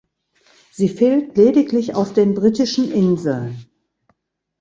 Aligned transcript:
Sie 0.71 0.89
fehlt 0.89 1.37
lediglich 1.37 1.93
auf 1.93 2.11
den 2.11 2.33
Britischen 2.33 2.91
Inseln. 2.91 3.67